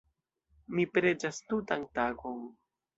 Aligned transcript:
Mi 0.79 0.87
preĝas 0.95 1.41
tutan 1.53 1.87
tagon. 1.95 2.47